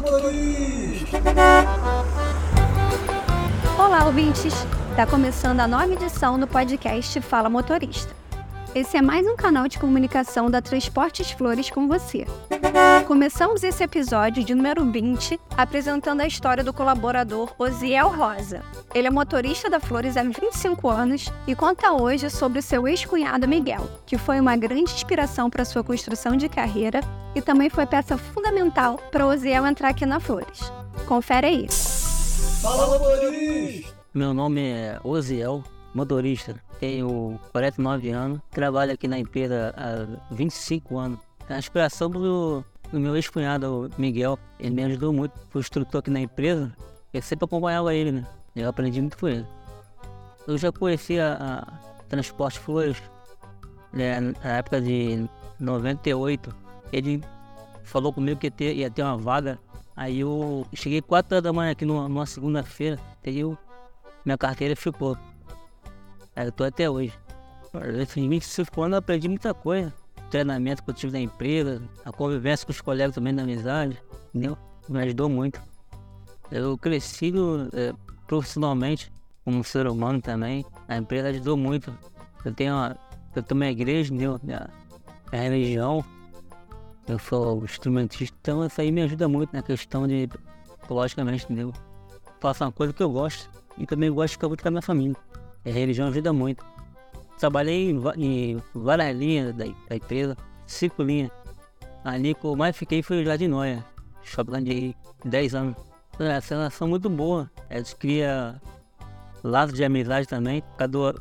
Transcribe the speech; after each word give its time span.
Motorista! 0.00 1.18
Olá, 3.76 4.04
ouvintes! 4.06 4.54
Está 4.90 5.04
começando 5.04 5.58
a 5.58 5.66
nova 5.66 5.92
edição 5.92 6.38
do 6.38 6.46
podcast 6.46 7.20
Fala 7.20 7.50
Motorista. 7.50 8.14
Esse 8.76 8.96
é 8.96 9.02
mais 9.02 9.26
um 9.26 9.34
canal 9.34 9.66
de 9.66 9.76
comunicação 9.76 10.48
da 10.48 10.62
Transportes 10.62 11.32
Flores 11.32 11.68
com 11.68 11.88
você. 11.88 12.24
Começamos 13.08 13.64
esse 13.64 13.82
episódio 13.82 14.44
de 14.44 14.54
número 14.54 14.88
20 14.88 15.40
apresentando 15.56 16.20
a 16.20 16.28
história 16.28 16.62
do 16.62 16.72
colaborador 16.72 17.52
Osiel 17.58 18.08
Rosa. 18.08 18.62
Ele 18.94 19.08
é 19.08 19.10
motorista 19.10 19.68
da 19.68 19.80
Flores 19.80 20.16
há 20.16 20.22
25 20.22 20.88
anos 20.88 21.32
e 21.44 21.56
conta 21.56 21.90
hoje 21.90 22.30
sobre 22.30 22.62
seu 22.62 22.86
ex-cunhado 22.86 23.48
Miguel, 23.48 23.90
que 24.06 24.16
foi 24.16 24.38
uma 24.38 24.56
grande 24.56 24.92
inspiração 24.92 25.50
para 25.50 25.64
sua 25.64 25.82
construção 25.82 26.36
de 26.36 26.48
carreira 26.48 27.00
e 27.38 27.42
também 27.42 27.70
foi 27.70 27.86
peça 27.86 28.18
fundamental 28.18 28.98
para 29.12 29.24
Osiel 29.24 29.64
entrar 29.64 29.90
aqui 29.90 30.04
na 30.04 30.18
Flores. 30.18 30.72
Confere 31.06 31.46
aí. 31.46 31.68
Fala, 32.60 32.98
motorista! 32.98 33.94
Meu 34.12 34.34
nome 34.34 34.60
é 34.60 34.98
Osiel, 35.04 35.62
motorista. 35.94 36.60
Tenho 36.80 37.38
49 37.52 38.10
anos, 38.10 38.40
trabalho 38.50 38.92
aqui 38.92 39.06
na 39.06 39.20
empresa 39.20 39.72
há 39.76 40.34
25 40.34 40.98
anos. 40.98 41.20
A 41.48 41.58
inspiração 41.58 42.10
do, 42.10 42.64
do 42.90 42.98
meu 42.98 43.14
ex-cunhado, 43.14 43.88
Miguel, 43.96 44.36
ele 44.58 44.74
me 44.74 44.84
ajudou 44.84 45.12
muito, 45.12 45.32
foi 45.50 45.60
instrutor 45.60 46.00
aqui 46.00 46.10
na 46.10 46.20
empresa. 46.20 46.72
Eu 47.14 47.22
sempre 47.22 47.44
acompanhava 47.44 47.94
ele, 47.94 48.10
né? 48.10 48.26
Eu 48.56 48.68
aprendi 48.68 49.00
muito 49.00 49.16
com 49.16 49.28
ele. 49.28 49.46
Eu 50.44 50.58
já 50.58 50.72
conhecia 50.72 51.38
a 51.40 52.02
Transporte 52.08 52.58
Flores, 52.58 53.00
né, 53.92 54.20
na 54.20 54.56
época 54.56 54.80
de 54.80 55.28
98. 55.60 56.67
Ele 56.92 57.22
falou 57.82 58.12
comigo 58.12 58.38
que 58.38 58.46
ia 58.46 58.50
ter, 58.50 58.76
ia 58.76 58.90
ter 58.90 59.02
uma 59.02 59.16
vaga. 59.16 59.58
Aí 59.96 60.20
eu 60.20 60.66
cheguei 60.74 61.02
4 61.02 61.34
horas 61.34 61.42
da 61.42 61.52
manhã 61.52 61.72
aqui 61.72 61.84
numa, 61.84 62.08
numa 62.08 62.26
segunda-feira, 62.26 62.98
aí 63.26 63.42
minha 64.24 64.38
carteira 64.38 64.76
ficou. 64.76 65.16
Aí 66.36 66.46
eu 66.46 66.52
tô 66.52 66.62
até 66.64 66.88
hoje. 66.88 67.12
Nesses 67.96 68.14
25 68.14 68.82
anos 68.82 68.92
eu 68.92 68.98
aprendi 68.98 69.28
muita 69.28 69.52
coisa. 69.52 69.92
Treinamento 70.30 70.82
que 70.82 70.90
eu 70.90 70.94
tive 70.94 71.12
na 71.12 71.20
empresa, 71.20 71.82
a 72.04 72.12
convivência 72.12 72.66
com 72.66 72.72
os 72.72 72.80
colegas 72.80 73.14
também 73.14 73.32
na 73.32 73.42
amizade, 73.42 74.00
entendeu? 74.28 74.56
Me 74.88 75.00
ajudou 75.00 75.28
muito. 75.28 75.60
Eu 76.50 76.76
cresci 76.78 77.32
é, 77.72 77.92
profissionalmente, 78.26 79.10
como 79.44 79.64
ser 79.64 79.86
humano 79.86 80.20
também. 80.20 80.64
A 80.86 80.96
empresa 80.96 81.28
ajudou 81.30 81.56
muito. 81.56 81.92
Eu 82.44 82.52
tenho, 82.52 82.74
uma, 82.74 82.96
eu 83.34 83.42
tenho 83.42 83.60
uma 83.60 83.66
igreja, 83.66 84.12
entendeu? 84.12 84.38
Minha, 84.42 84.70
minha 85.32 85.42
religião. 85.42 86.04
Eu 87.08 87.18
sou 87.18 87.64
instrumentista, 87.64 88.36
então 88.42 88.66
isso 88.66 88.78
aí 88.80 88.92
me 88.92 89.00
ajuda 89.00 89.26
muito 89.26 89.50
na 89.52 89.62
questão 89.62 90.06
de, 90.06 90.28
logicamente, 90.90 91.44
entendeu? 91.44 91.72
Faço 92.38 92.62
uma 92.64 92.70
coisa 92.70 92.92
que 92.92 93.02
eu 93.02 93.10
gosto 93.10 93.48
e 93.78 93.86
também 93.86 94.10
gosto 94.10 94.28
de 94.28 94.32
ficar 94.34 94.48
muito 94.48 94.62
com 94.62 94.68
a 94.68 94.70
minha 94.70 94.82
família. 94.82 95.16
A 95.64 95.70
religião 95.70 96.08
ajuda 96.08 96.32
muito. 96.34 96.64
Trabalhei 97.38 97.90
em, 97.90 98.02
em 98.18 98.62
várias 98.74 99.16
linhas 99.16 99.54
da, 99.54 99.64
da, 99.88 99.96
empresa, 99.96 100.36
cinco 100.66 101.02
linhas. 101.02 101.30
Ali 102.04 102.34
que 102.34 102.44
eu 102.44 102.54
mais 102.54 102.76
fiquei 102.76 103.02
foi 103.02 103.22
o 103.22 103.24
Jardim 103.24 103.48
Noia, 103.48 103.84
shopping 104.22 104.62
de 104.62 104.96
10 105.24 105.54
anos. 105.54 105.76
Essa 106.18 106.56
relação 106.56 106.88
muito 106.88 107.08
boa. 107.08 107.50
Eles 107.70 107.94
criam 107.94 108.60
laços 109.42 109.74
de 109.74 109.84
amizade 109.84 110.26
também. 110.26 110.62
Cada 110.76 111.14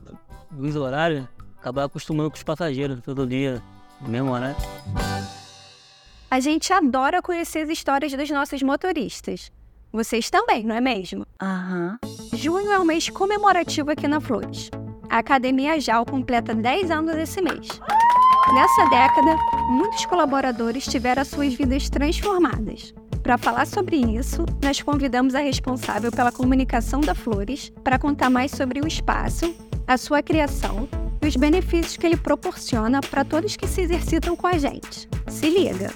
dos 0.51 0.75
horários, 0.75 1.25
acabar 1.59 1.85
acostumando 1.85 2.29
com 2.29 2.35
os 2.35 2.43
passageiros 2.43 2.99
todo 3.01 3.25
dia, 3.25 3.61
mesmo 4.01 4.31
horário. 4.31 4.57
A 6.29 6.41
gente 6.41 6.73
adora 6.73 7.21
conhecer 7.21 7.59
as 7.59 7.69
histórias 7.69 8.11
dos 8.11 8.29
nossos 8.29 8.61
motoristas. 8.61 9.49
Vocês 9.93 10.29
também, 10.29 10.61
não 10.61 10.75
é 10.75 10.81
mesmo? 10.81 11.25
Aham. 11.41 11.97
Junho 12.33 12.69
é 12.69 12.77
um 12.77 12.83
mês 12.83 13.09
comemorativo 13.09 13.91
aqui 13.91 14.09
na 14.09 14.19
Flores. 14.19 14.69
A 15.09 15.19
Academia 15.19 15.79
JAL 15.79 16.05
completa 16.05 16.53
10 16.53 16.91
anos 16.91 17.15
esse 17.15 17.41
mês. 17.41 17.79
Nessa 18.53 18.89
década, 18.89 19.37
muitos 19.69 20.05
colaboradores 20.05 20.85
tiveram 20.85 21.23
suas 21.23 21.53
vidas 21.53 21.89
transformadas. 21.89 22.93
Para 23.23 23.37
falar 23.37 23.65
sobre 23.65 23.95
isso, 23.95 24.45
nós 24.61 24.81
convidamos 24.81 25.33
a 25.33 25.39
responsável 25.39 26.11
pela 26.11 26.31
comunicação 26.31 26.99
da 26.99 27.15
Flores 27.15 27.71
para 27.85 27.97
contar 27.97 28.29
mais 28.29 28.51
sobre 28.51 28.81
o 28.81 28.87
espaço, 28.87 29.55
a 29.87 29.97
sua 29.97 30.21
criação 30.21 30.89
e 31.27 31.29
os 31.29 31.35
benefícios 31.35 31.97
que 31.97 32.05
ele 32.05 32.15
proporciona 32.15 33.01
para 33.01 33.25
todos 33.25 33.57
que 33.57 33.67
se 33.67 33.81
exercitam 33.81 34.33
com 34.33 34.47
a 34.47 34.57
gente. 34.57 35.09
Se 35.27 35.49
liga! 35.49 35.91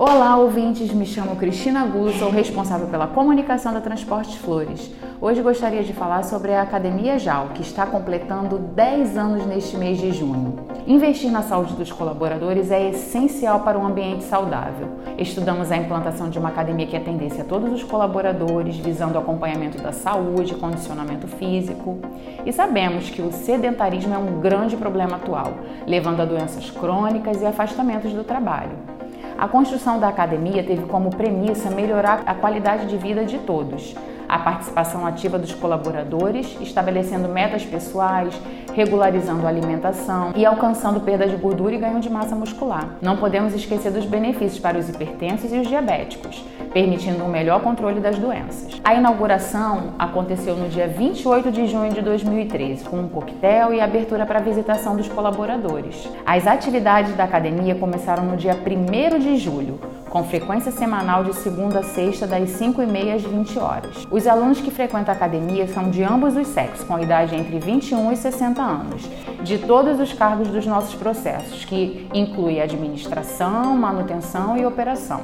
Olá, 0.00 0.36
ouvintes. 0.36 0.94
Me 0.94 1.04
chamo 1.04 1.34
Cristina 1.34 1.84
Gu, 1.84 2.10
sou 2.12 2.30
responsável 2.30 2.86
pela 2.86 3.08
comunicação 3.08 3.74
da 3.74 3.80
Transportes 3.80 4.36
Flores. 4.36 4.92
Hoje 5.20 5.42
gostaria 5.42 5.82
de 5.82 5.92
falar 5.92 6.22
sobre 6.22 6.54
a 6.54 6.62
Academia 6.62 7.18
JAL, 7.18 7.48
que 7.48 7.62
está 7.62 7.84
completando 7.84 8.58
10 8.58 9.16
anos 9.16 9.44
neste 9.44 9.76
mês 9.76 9.98
de 9.98 10.12
junho. 10.12 10.54
Investir 10.86 11.32
na 11.32 11.42
saúde 11.42 11.74
dos 11.74 11.90
colaboradores 11.90 12.70
é 12.70 12.90
essencial 12.90 13.58
para 13.64 13.76
um 13.76 13.84
ambiente 13.84 14.22
saudável. 14.22 14.86
Estudamos 15.18 15.72
a 15.72 15.76
implantação 15.76 16.30
de 16.30 16.38
uma 16.38 16.50
academia 16.50 16.86
que 16.86 16.96
atendesse 16.96 17.40
a 17.40 17.44
todos 17.44 17.72
os 17.72 17.82
colaboradores, 17.82 18.76
visando 18.76 19.16
o 19.16 19.18
acompanhamento 19.18 19.82
da 19.82 19.90
saúde, 19.90 20.54
condicionamento 20.54 21.26
físico. 21.26 21.98
E 22.46 22.52
sabemos 22.52 23.10
que 23.10 23.20
o 23.20 23.32
sedentarismo 23.32 24.14
é 24.14 24.18
um 24.18 24.38
grande 24.38 24.76
problema 24.76 25.16
atual, 25.16 25.54
levando 25.88 26.20
a 26.20 26.24
doenças 26.24 26.70
crônicas 26.70 27.42
e 27.42 27.46
afastamentos 27.46 28.12
do 28.12 28.22
trabalho. 28.22 28.97
A 29.38 29.46
construção 29.46 30.00
da 30.00 30.08
academia 30.08 30.64
teve 30.64 30.82
como 30.86 31.10
premissa 31.10 31.70
melhorar 31.70 32.24
a 32.26 32.34
qualidade 32.34 32.86
de 32.86 32.96
vida 32.96 33.24
de 33.24 33.38
todos, 33.38 33.94
a 34.28 34.38
participação 34.38 35.06
ativa 35.06 35.38
dos 35.38 35.54
colaboradores, 35.54 36.56
estabelecendo 36.60 37.28
metas 37.28 37.64
pessoais, 37.64 38.34
regularizando 38.74 39.46
a 39.46 39.48
alimentação 39.48 40.32
e 40.36 40.44
alcançando 40.44 41.00
perda 41.00 41.26
de 41.26 41.36
gordura 41.36 41.74
e 41.74 41.78
ganho 41.78 42.00
de 42.00 42.10
massa 42.10 42.36
muscular. 42.36 42.90
Não 43.00 43.16
podemos 43.16 43.54
esquecer 43.54 43.90
dos 43.90 44.04
benefícios 44.04 44.60
para 44.60 44.78
os 44.78 44.88
hipertensos 44.88 45.52
e 45.52 45.58
os 45.58 45.66
diabéticos, 45.66 46.44
permitindo 46.72 47.24
um 47.24 47.28
melhor 47.28 47.60
controle 47.60 48.00
das 48.00 48.18
doenças. 48.18 48.80
A 48.84 48.94
inauguração 48.94 49.94
aconteceu 49.98 50.54
no 50.56 50.68
dia 50.68 50.86
28 50.86 51.50
de 51.50 51.66
junho 51.66 51.92
de 51.92 52.02
2013, 52.02 52.84
com 52.84 52.98
um 52.98 53.08
coquetel 53.08 53.72
e 53.72 53.80
abertura 53.80 54.24
para 54.26 54.40
visitação 54.40 54.96
dos 54.96 55.08
colaboradores. 55.08 56.08
As 56.24 56.46
atividades 56.46 57.16
da 57.16 57.24
academia 57.24 57.74
começaram 57.74 58.24
no 58.24 58.36
dia 58.36 58.54
1 58.54 59.18
de 59.18 59.36
julho, 59.36 59.80
com 60.08 60.24
frequência 60.24 60.72
semanal 60.72 61.24
de 61.24 61.34
segunda 61.34 61.80
a 61.80 61.82
sexta, 61.82 62.26
das 62.26 62.50
5 62.50 62.82
e 62.82 62.86
meia 62.86 63.14
às 63.14 63.22
20 63.22 63.58
horas. 63.58 64.06
Os 64.10 64.26
alunos 64.26 64.60
que 64.60 64.70
frequentam 64.70 65.12
a 65.12 65.16
academia 65.16 65.66
são 65.68 65.90
de 65.90 66.02
ambos 66.02 66.36
os 66.36 66.46
sexos, 66.48 66.84
com 66.86 66.98
idade 66.98 67.34
entre 67.34 67.58
21 67.58 68.12
e 68.12 68.16
60 68.16 68.62
anos, 68.62 69.08
de 69.42 69.58
todos 69.58 70.00
os 70.00 70.12
cargos 70.12 70.48
dos 70.48 70.66
nossos 70.66 70.94
processos, 70.94 71.64
que 71.64 72.08
inclui 72.14 72.60
administração, 72.60 73.76
manutenção 73.76 74.56
e 74.56 74.64
operação. 74.64 75.20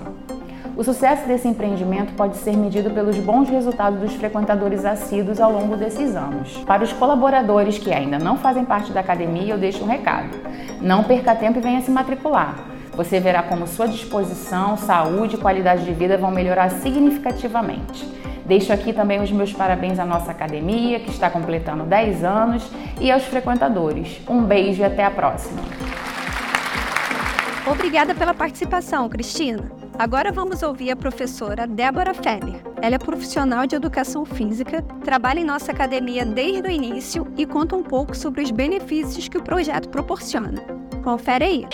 O 0.76 0.82
sucesso 0.82 1.26
desse 1.28 1.46
empreendimento 1.46 2.14
pode 2.14 2.36
ser 2.38 2.56
medido 2.56 2.90
pelos 2.90 3.16
bons 3.18 3.48
resultados 3.48 4.00
dos 4.00 4.12
frequentadores 4.14 4.84
assíduos 4.84 5.40
ao 5.40 5.52
longo 5.52 5.76
desses 5.76 6.16
anos. 6.16 6.56
Para 6.66 6.82
os 6.82 6.92
colaboradores 6.92 7.78
que 7.78 7.92
ainda 7.92 8.18
não 8.18 8.36
fazem 8.36 8.64
parte 8.64 8.92
da 8.92 8.98
academia, 8.98 9.54
eu 9.54 9.58
deixo 9.58 9.84
um 9.84 9.86
recado: 9.86 10.30
não 10.80 11.04
perca 11.04 11.34
tempo 11.36 11.58
e 11.58 11.62
venha 11.62 11.80
se 11.80 11.92
matricular. 11.92 12.73
Você 12.96 13.18
verá 13.18 13.42
como 13.42 13.66
sua 13.66 13.88
disposição, 13.88 14.76
saúde 14.76 15.34
e 15.34 15.38
qualidade 15.38 15.84
de 15.84 15.92
vida 15.92 16.16
vão 16.16 16.30
melhorar 16.30 16.70
significativamente. 16.70 18.06
Deixo 18.46 18.72
aqui 18.72 18.92
também 18.92 19.20
os 19.22 19.32
meus 19.32 19.52
parabéns 19.52 19.98
à 19.98 20.04
nossa 20.04 20.30
academia, 20.30 21.00
que 21.00 21.10
está 21.10 21.30
completando 21.30 21.84
10 21.84 22.22
anos, 22.24 22.70
e 23.00 23.10
aos 23.10 23.24
frequentadores. 23.24 24.20
Um 24.28 24.42
beijo 24.42 24.82
e 24.82 24.84
até 24.84 25.04
a 25.04 25.10
próxima. 25.10 25.60
Obrigada 27.66 28.14
pela 28.14 28.34
participação, 28.34 29.08
Cristina. 29.08 29.72
Agora 29.98 30.30
vamos 30.30 30.62
ouvir 30.62 30.90
a 30.90 30.96
professora 30.96 31.66
Débora 31.66 32.12
Feller. 32.12 32.60
Ela 32.82 32.96
é 32.96 32.98
profissional 32.98 33.66
de 33.66 33.74
educação 33.74 34.24
física, 34.24 34.82
trabalha 35.02 35.40
em 35.40 35.44
nossa 35.44 35.72
academia 35.72 36.24
desde 36.24 36.68
o 36.68 36.70
início 36.70 37.26
e 37.36 37.46
conta 37.46 37.74
um 37.74 37.82
pouco 37.82 38.14
sobre 38.14 38.42
os 38.42 38.50
benefícios 38.50 39.28
que 39.28 39.38
o 39.38 39.42
projeto 39.42 39.88
proporciona. 39.88 40.60
Confere 41.02 41.44
aí. 41.44 41.66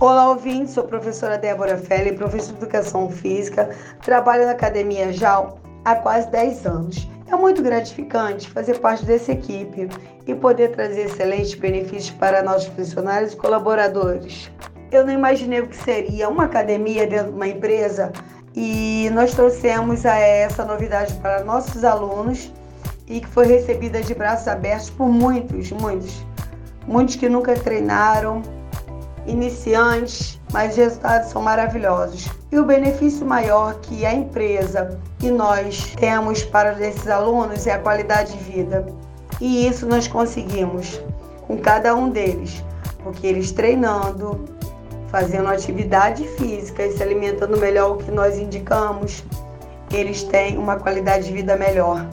Olá, 0.00 0.30
ouvintes. 0.30 0.72
Sou 0.72 0.84
professora 0.84 1.36
Débora 1.36 1.76
Feller, 1.76 2.16
professora 2.16 2.56
de 2.56 2.64
educação 2.64 3.10
física. 3.10 3.68
Trabalho 4.02 4.46
na 4.46 4.52
academia 4.52 5.12
JAL 5.12 5.60
há 5.84 5.94
quase 5.94 6.26
10 6.30 6.64
anos. 6.64 7.06
É 7.30 7.36
muito 7.36 7.62
gratificante 7.62 8.48
fazer 8.48 8.78
parte 8.78 9.04
dessa 9.04 9.32
equipe 9.32 9.90
e 10.26 10.34
poder 10.34 10.70
trazer 10.70 11.02
excelentes 11.02 11.52
benefícios 11.52 12.12
para 12.12 12.42
nossos 12.42 12.68
funcionários 12.68 13.34
e 13.34 13.36
colaboradores. 13.36 14.50
Eu 14.90 15.04
não 15.04 15.12
imaginei 15.12 15.60
o 15.60 15.66
que 15.66 15.76
seria 15.76 16.30
uma 16.30 16.44
academia 16.44 17.06
dentro 17.06 17.32
de 17.32 17.36
uma 17.36 17.48
empresa 17.48 18.10
e 18.56 19.10
nós 19.12 19.34
trouxemos 19.34 20.06
essa 20.06 20.64
novidade 20.64 21.12
para 21.16 21.44
nossos 21.44 21.84
alunos 21.84 22.50
e 23.06 23.20
que 23.20 23.28
foi 23.28 23.46
recebida 23.46 24.00
de 24.00 24.14
braços 24.14 24.48
abertos 24.48 24.88
por 24.88 25.10
muitos, 25.10 25.70
muitos, 25.72 26.24
muitos 26.86 27.16
que 27.16 27.28
nunca 27.28 27.52
treinaram 27.52 28.40
iniciantes, 29.26 30.40
mas 30.52 30.72
os 30.72 30.76
resultados 30.76 31.30
são 31.30 31.42
maravilhosos. 31.42 32.28
E 32.50 32.58
o 32.58 32.64
benefício 32.64 33.26
maior 33.26 33.74
que 33.80 34.04
a 34.04 34.12
empresa 34.12 34.98
e 35.22 35.30
nós 35.30 35.94
temos 35.96 36.42
para 36.42 36.72
esses 36.84 37.06
alunos 37.08 37.66
é 37.66 37.72
a 37.72 37.78
qualidade 37.78 38.32
de 38.32 38.44
vida. 38.44 38.86
E 39.40 39.66
isso 39.66 39.86
nós 39.86 40.08
conseguimos 40.08 41.00
com 41.46 41.56
cada 41.58 41.94
um 41.94 42.10
deles, 42.10 42.62
porque 43.02 43.26
eles 43.26 43.52
treinando, 43.52 44.44
fazendo 45.08 45.48
atividade 45.48 46.26
física 46.36 46.84
e 46.84 46.96
se 46.96 47.02
alimentando 47.02 47.56
melhor 47.56 47.92
o 47.92 47.96
que 47.96 48.10
nós 48.10 48.38
indicamos, 48.38 49.24
eles 49.92 50.22
têm 50.22 50.56
uma 50.56 50.76
qualidade 50.76 51.26
de 51.26 51.32
vida 51.32 51.56
melhor, 51.56 52.06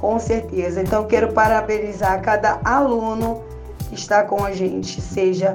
com 0.00 0.18
certeza. 0.18 0.82
Então 0.82 1.06
quero 1.06 1.32
parabenizar 1.32 2.20
cada 2.20 2.60
aluno 2.64 3.42
que 3.88 3.94
está 3.94 4.22
com 4.22 4.44
a 4.44 4.52
gente, 4.52 5.00
seja 5.00 5.54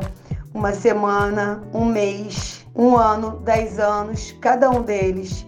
uma 0.58 0.74
semana, 0.74 1.62
um 1.72 1.86
mês, 1.86 2.66
um 2.76 2.98
ano, 2.98 3.40
dez 3.46 3.80
anos, 3.80 4.36
cada 4.42 4.70
um 4.72 4.82
deles, 4.82 5.46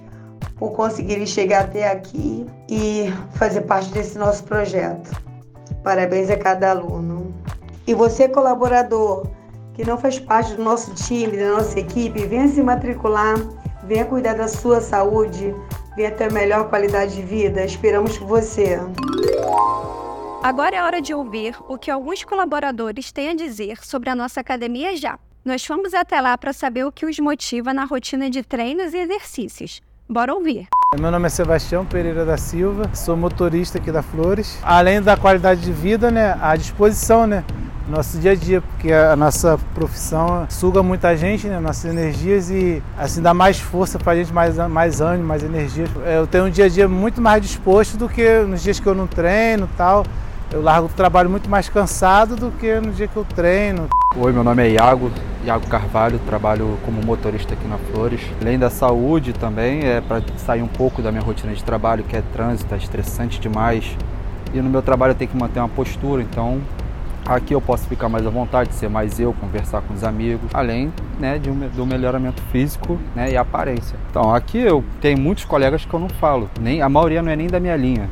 por 0.56 0.72
conseguirem 0.74 1.26
chegar 1.26 1.64
até 1.64 1.92
aqui 1.92 2.46
e 2.70 3.12
fazer 3.32 3.62
parte 3.62 3.90
desse 3.90 4.20
nosso 4.20 4.44
projeto. 4.44 5.10
Parabéns 5.84 6.30
a 6.30 6.38
cada 6.38 6.70
aluno. 6.70 7.34
E 7.88 7.94
você, 7.96 8.30
colaborador, 8.30 9.26
que 9.74 9.84
não 9.84 9.98
faz 9.98 10.20
parte 10.20 10.54
do 10.54 10.64
nosso 10.64 10.94
time, 10.94 11.38
da 11.38 11.54
nossa 11.54 11.80
equipe, 11.80 12.28
venha 12.28 12.48
se 12.48 12.62
matricular, 12.62 13.36
venha 13.86 14.06
cuidar 14.06 14.36
da 14.36 14.48
sua 14.48 14.80
saúde, 14.80 15.56
venha 15.96 16.12
ter 16.12 16.32
melhor 16.32 16.70
qualidade 16.70 17.16
de 17.16 17.24
vida. 17.24 17.66
Esperamos 17.66 18.16
por 18.16 18.28
você. 18.28 18.80
Agora 20.42 20.74
é 20.74 20.82
hora 20.82 21.02
de 21.02 21.14
ouvir 21.14 21.54
o 21.68 21.78
que 21.78 21.92
alguns 21.92 22.24
colaboradores 22.24 23.12
têm 23.12 23.30
a 23.30 23.36
dizer 23.36 23.80
sobre 23.84 24.10
a 24.10 24.16
nossa 24.16 24.40
academia 24.40 24.96
já. 24.96 25.20
Nós 25.44 25.66
fomos 25.66 25.94
até 25.94 26.22
lá 26.22 26.38
para 26.38 26.54
saber 26.54 26.86
o 26.86 26.92
que 26.94 27.06
os 27.06 27.20
motiva 27.20 27.74
na 27.74 27.84
rotina 27.84 28.30
de 28.30 28.42
treinos 28.42 28.94
e 28.94 29.00
exercícios. 29.00 29.82
Bora 30.08 30.34
ouvir. 30.34 30.68
Meu 30.98 31.12
nome 31.12 31.26
é 31.26 31.30
Sebastião 31.30 31.86
Pereira 31.86 32.24
da 32.24 32.38
Silva, 32.38 32.90
sou 32.96 33.18
motorista 33.18 33.80
aqui 33.80 33.92
da 33.92 34.02
Flores. 34.02 34.58
Além 34.64 35.02
da 35.02 35.18
qualidade 35.18 35.60
de 35.60 35.74
vida, 35.74 36.10
né, 36.10 36.38
a 36.42 36.56
disposição, 36.56 37.28
né, 37.28 37.44
nosso 37.90 38.18
dia 38.18 38.32
a 38.32 38.36
dia, 38.36 38.62
porque 38.62 38.94
a 38.94 39.18
nossa 39.18 39.60
profissão 39.76 40.48
suga 40.50 40.82
muita 40.82 41.18
gente, 41.18 41.48
né, 41.48 41.60
nossas 41.60 41.92
energias 41.92 42.50
e 42.50 42.82
assim 42.98 43.22
dá 43.22 43.34
mais 43.34 43.60
força 43.60 44.00
para 44.00 44.14
a 44.14 44.16
gente, 44.16 44.32
mais, 44.32 44.56
mais 44.70 45.02
ânimo, 45.02 45.28
mais 45.28 45.44
energia. 45.44 45.86
Eu 46.06 46.26
tenho 46.26 46.46
um 46.46 46.50
dia 46.50 46.66
a 46.66 46.70
dia 46.70 46.88
muito 46.88 47.22
mais 47.22 47.42
disposto 47.42 47.98
do 47.98 48.08
que 48.08 48.40
nos 48.40 48.64
dias 48.64 48.80
que 48.80 48.88
eu 48.88 48.96
não 48.96 49.06
treino, 49.06 49.70
tal. 49.76 50.06
Eu 50.52 50.64
largo 50.64 50.88
o 50.88 50.90
trabalho 50.90 51.30
muito 51.30 51.48
mais 51.48 51.70
cansado 51.70 52.36
do 52.36 52.50
que 52.50 52.74
no 52.80 52.92
dia 52.92 53.08
que 53.08 53.16
eu 53.16 53.24
treino. 53.24 53.88
Oi, 54.18 54.34
meu 54.34 54.44
nome 54.44 54.64
é 54.64 54.72
Iago, 54.72 55.12
Iago 55.46 55.68
Carvalho, 55.68 56.18
trabalho 56.26 56.76
como 56.84 57.06
motorista 57.06 57.54
aqui 57.54 57.68
na 57.68 57.78
Flores. 57.78 58.20
Além 58.42 58.58
da 58.58 58.68
saúde 58.68 59.32
também, 59.32 59.86
é 59.86 60.02
para 60.02 60.24
sair 60.38 60.64
um 60.64 60.68
pouco 60.68 61.04
da 61.04 61.12
minha 61.12 61.24
rotina 61.24 61.54
de 61.54 61.64
trabalho, 61.64 62.04
que 62.04 62.16
é 62.16 62.24
trânsito, 62.34 62.74
é 62.74 62.78
estressante 62.78 63.40
demais. 63.40 63.96
E 64.52 64.60
no 64.60 64.72
meu 64.72 64.82
trabalho 64.82 65.12
eu 65.12 65.16
tenho 65.16 65.30
que 65.30 65.38
manter 65.38 65.60
uma 65.60 65.70
postura, 65.70 66.24
então 66.24 66.60
aqui 67.28 67.54
eu 67.54 67.62
posso 67.62 67.88
ficar 67.88 68.10
mais 68.10 68.26
à 68.26 68.32
vontade, 68.32 68.74
ser 68.74 68.90
mais 68.90 69.20
eu, 69.20 69.32
conversar 69.34 69.84
com 69.84 69.94
os 69.94 70.04
amigos, 70.04 70.50
além 70.52 70.92
né, 71.20 71.38
de 71.38 71.52
um, 71.52 71.60
do 71.60 71.86
melhoramento 71.86 72.42
físico 72.52 72.98
né, 73.16 73.30
e 73.30 73.38
aparência. 73.38 73.96
Então 74.10 74.34
aqui 74.34 74.58
eu 74.58 74.84
tenho 75.00 75.20
muitos 75.20 75.46
colegas 75.46 75.86
que 75.86 75.94
eu 75.94 76.00
não 76.00 76.10
falo, 76.10 76.50
nem 76.60 76.82
a 76.82 76.90
maioria 76.90 77.22
não 77.22 77.32
é 77.32 77.36
nem 77.36 77.48
da 77.48 77.60
minha 77.60 77.76
linha. 77.76 78.10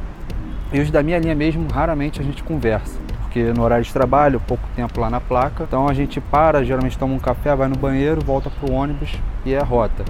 E 0.71 0.79
os 0.81 0.91
da 0.91 1.01
minha 1.01 1.17
linha 1.17 1.33
mesmo, 1.33 1.67
raramente 1.71 2.19
a 2.19 2.23
gente 2.23 2.43
conversa. 2.43 2.97
Porque 3.21 3.43
no 3.53 3.63
horário 3.63 3.85
de 3.85 3.93
trabalho, 3.93 4.41
pouco 4.45 4.63
tempo 4.75 4.99
lá 4.99 5.09
na 5.09 5.21
placa. 5.21 5.63
Então 5.63 5.87
a 5.87 5.93
gente 5.93 6.19
para, 6.19 6.63
geralmente 6.63 6.97
toma 6.97 7.13
um 7.13 7.19
café, 7.19 7.55
vai 7.55 7.67
no 7.67 7.77
banheiro, 7.77 8.23
volta 8.23 8.49
pro 8.49 8.73
ônibus 8.73 9.15
e 9.45 9.53
é 9.53 9.59
a 9.59 9.63
rota. 9.63 10.03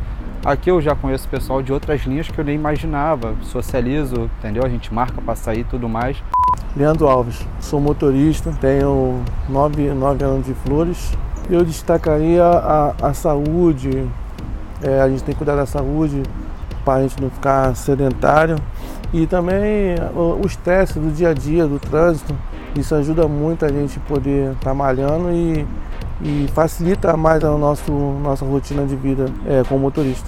Aqui 0.43 0.71
eu 0.71 0.81
já 0.81 0.95
conheço 0.95 1.27
pessoal 1.27 1.61
de 1.61 1.73
outras 1.73 2.01
linhas 2.05 2.27
que 2.27 2.39
eu 2.39 2.45
nem 2.45 2.55
imaginava. 2.55 3.35
Socializo, 3.43 4.29
entendeu? 4.39 4.63
A 4.63 4.69
gente 4.69 4.93
marca 4.93 5.21
para 5.21 5.35
sair 5.35 5.59
e 5.59 5.63
tudo 5.63 5.87
mais. 5.89 6.17
Leandro 6.75 7.07
Alves, 7.07 7.45
sou 7.59 7.79
motorista, 7.79 8.51
tenho 8.61 9.21
nove, 9.49 9.89
nove 9.89 10.23
anos 10.23 10.45
de 10.45 10.53
flores. 10.53 11.11
Eu 11.49 11.63
destacaria 11.65 12.43
a, 12.43 12.95
a 13.01 13.13
saúde, 13.13 14.07
é, 14.81 15.01
a 15.01 15.09
gente 15.09 15.23
tem 15.23 15.33
que 15.33 15.37
cuidar 15.37 15.55
da 15.55 15.65
saúde 15.65 16.21
para 16.85 16.99
a 16.99 17.01
gente 17.01 17.21
não 17.21 17.29
ficar 17.29 17.75
sedentário 17.75 18.57
e 19.13 19.25
também 19.25 19.95
o 20.13 20.45
estresse 20.45 20.99
do 20.99 21.11
dia 21.11 21.29
a 21.29 21.33
dia, 21.33 21.65
do 21.65 21.79
trânsito, 21.79 22.35
isso 22.75 22.93
ajuda 22.93 23.27
muito 23.27 23.65
a 23.65 23.69
gente 23.69 23.99
poder 24.01 24.51
estar 24.51 24.69
tá 24.69 24.73
malhando 24.73 25.31
e, 25.31 25.65
e, 26.21 26.47
facilita 26.53 27.15
mais 27.15 27.43
a 27.43 27.57
nosso, 27.57 27.91
nossa 27.91 28.45
rotina 28.45 28.85
de 28.85 28.95
vida 28.95 29.25
é, 29.47 29.63
como 29.67 29.81
motorista. 29.81 30.27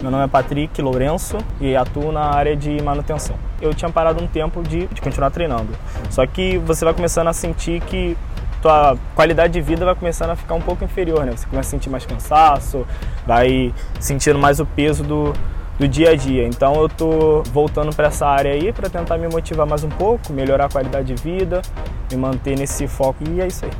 Meu 0.00 0.10
nome 0.10 0.24
é 0.24 0.26
Patrick 0.26 0.82
Lourenço 0.82 1.38
e 1.60 1.76
atuo 1.76 2.10
na 2.10 2.24
área 2.24 2.56
de 2.56 2.82
manutenção. 2.82 3.36
Eu 3.62 3.72
tinha 3.72 3.90
parado 3.90 4.22
um 4.22 4.26
tempo 4.26 4.62
de, 4.62 4.86
de 4.88 5.00
continuar 5.00 5.30
treinando, 5.30 5.68
só 6.10 6.26
que 6.26 6.58
você 6.58 6.84
vai 6.84 6.92
começando 6.92 7.28
a 7.28 7.32
sentir 7.32 7.80
que 7.82 8.16
tua 8.60 8.96
qualidade 9.14 9.52
de 9.52 9.60
vida 9.60 9.84
vai 9.84 9.94
começando 9.94 10.30
a 10.30 10.36
ficar 10.36 10.54
um 10.54 10.60
pouco 10.60 10.82
inferior, 10.82 11.24
né? 11.24 11.32
Você 11.36 11.46
começa 11.46 11.68
a 11.68 11.70
sentir 11.70 11.90
mais 11.90 12.04
cansaço, 12.04 12.86
vai 13.26 13.72
sentindo 14.00 14.38
mais 14.38 14.58
o 14.58 14.66
peso 14.66 15.04
do, 15.04 15.34
do 15.78 15.88
dia 15.88 16.10
a 16.10 16.16
dia. 16.16 16.46
Então 16.46 16.74
eu 16.80 16.88
tô 16.88 17.42
voltando 17.52 17.94
para 17.94 18.08
essa 18.08 18.26
área 18.26 18.52
aí 18.52 18.72
para 18.72 18.88
tentar 18.88 19.18
me 19.18 19.28
motivar 19.28 19.66
mais 19.66 19.84
um 19.84 19.88
pouco, 19.88 20.32
melhorar 20.32 20.66
a 20.66 20.68
qualidade 20.68 21.12
de 21.12 21.22
vida, 21.22 21.62
me 22.10 22.16
manter 22.16 22.56
nesse 22.56 22.86
foco 22.86 23.24
e 23.28 23.40
é 23.40 23.46
isso 23.46 23.64
aí. 23.64 23.70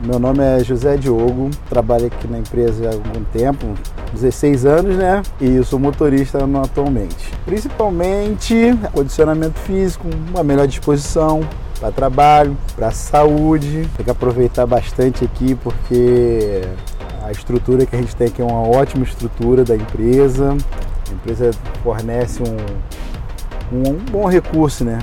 Meu 0.00 0.18
nome 0.18 0.42
é 0.42 0.62
José 0.62 0.96
Diogo, 0.96 1.50
trabalho 1.68 2.06
aqui 2.06 2.26
na 2.26 2.38
empresa 2.38 2.90
há 2.90 2.92
algum 2.92 3.22
tempo, 3.32 3.74
16 4.12 4.66
anos, 4.66 4.96
né? 4.96 5.22
E 5.40 5.56
eu 5.56 5.64
sou 5.64 5.78
motorista 5.78 6.38
atualmente. 6.62 7.32
Principalmente 7.44 8.76
condicionamento 8.92 9.58
físico, 9.60 10.08
uma 10.30 10.42
melhor 10.42 10.66
disposição 10.66 11.40
para 11.78 11.92
trabalho, 11.92 12.56
para 12.74 12.90
saúde. 12.90 13.88
Tem 13.96 14.04
que 14.04 14.10
aproveitar 14.10 14.66
bastante 14.66 15.24
aqui 15.24 15.54
porque 15.54 16.62
a 17.22 17.30
estrutura 17.30 17.86
que 17.86 17.94
a 17.94 17.98
gente 17.98 18.14
tem 18.16 18.26
aqui 18.26 18.42
é 18.42 18.44
uma 18.44 18.68
ótima 18.68 19.04
estrutura 19.04 19.64
da 19.64 19.76
empresa. 19.76 20.56
A 21.08 21.12
empresa 21.12 21.50
fornece 21.82 22.42
um, 22.42 23.76
um, 23.76 23.94
bom 24.10 24.26
recurso, 24.26 24.84
né? 24.84 24.98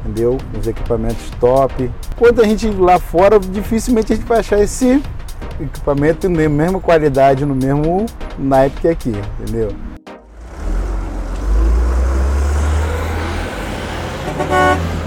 Entendeu? 0.00 0.38
Os 0.58 0.66
equipamentos 0.66 1.30
top. 1.40 1.90
Enquanto 2.12 2.40
a 2.40 2.44
gente 2.44 2.68
lá 2.70 2.98
fora, 2.98 3.38
dificilmente 3.38 4.12
a 4.12 4.16
gente 4.16 4.26
vai 4.26 4.40
achar 4.40 4.58
esse 4.60 5.02
equipamento 5.60 6.28
na 6.28 6.48
mesma 6.48 6.80
qualidade, 6.80 7.44
no 7.44 7.54
mesmo 7.54 8.06
naipe 8.38 8.80
que 8.80 8.88
aqui, 8.88 9.12
entendeu? 9.40 9.70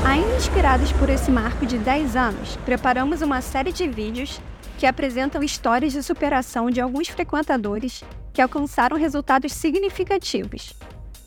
Ainda 0.05 0.35
inspirados 0.35 0.91
por 0.91 1.09
esse 1.09 1.31
marco 1.31 1.65
de 1.65 1.77
10 1.77 2.15
anos, 2.15 2.57
preparamos 2.65 3.21
uma 3.21 3.41
série 3.41 3.71
de 3.71 3.87
vídeos 3.87 4.39
que 4.77 4.85
apresentam 4.85 5.41
histórias 5.41 5.93
de 5.93 6.03
superação 6.03 6.69
de 6.69 6.81
alguns 6.81 7.07
frequentadores 7.07 8.03
que 8.33 8.41
alcançaram 8.41 8.97
resultados 8.97 9.53
significativos. 9.53 10.73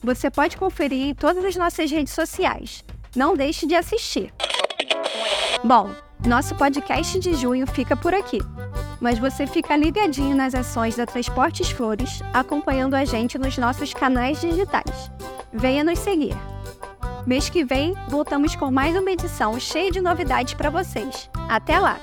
Você 0.02 0.30
pode 0.30 0.56
conferir 0.56 1.08
em 1.08 1.14
todas 1.14 1.44
as 1.44 1.56
nossas 1.56 1.90
redes 1.90 2.12
sociais. 2.12 2.84
Não 3.14 3.36
deixe 3.36 3.66
de 3.66 3.74
assistir. 3.74 4.32
Bom, 5.64 5.90
nosso 6.24 6.54
podcast 6.54 7.18
de 7.18 7.34
junho 7.34 7.66
fica 7.66 7.96
por 7.96 8.12
aqui. 8.12 8.38
Mas 9.00 9.18
você 9.18 9.46
fica 9.46 9.76
ligadinho 9.76 10.34
nas 10.34 10.54
ações 10.54 10.96
da 10.96 11.06
Transportes 11.06 11.70
Flores, 11.70 12.22
acompanhando 12.32 12.94
a 12.94 13.04
gente 13.04 13.38
nos 13.38 13.56
nossos 13.58 13.92
canais 13.92 14.40
digitais. 14.40 15.10
Venha 15.52 15.84
nos 15.84 15.98
seguir. 15.98 16.36
Mês 17.26 17.48
que 17.48 17.64
vem, 17.64 17.94
voltamos 18.08 18.54
com 18.54 18.70
mais 18.70 18.96
uma 18.96 19.10
edição 19.10 19.58
cheia 19.58 19.90
de 19.90 20.00
novidades 20.00 20.54
para 20.54 20.70
vocês. 20.70 21.28
Até 21.48 21.78
lá! 21.78 21.98